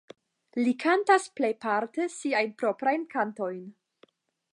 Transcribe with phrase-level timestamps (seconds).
[0.59, 3.61] Li kantas plejparte siajn proprajn kantojn.